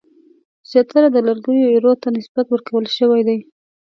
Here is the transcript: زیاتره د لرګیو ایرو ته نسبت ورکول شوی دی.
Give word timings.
زیاتره 0.69 1.09
د 1.11 1.17
لرګیو 1.27 1.71
ایرو 1.73 1.93
ته 2.01 2.07
نسبت 2.17 2.45
ورکول 2.49 2.85
شوی 2.97 3.21
دی. 3.27 3.39